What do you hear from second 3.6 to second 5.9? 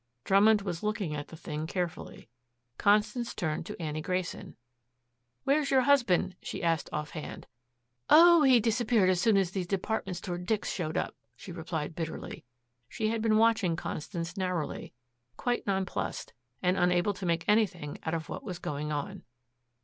to Annie Grayson. "Where's your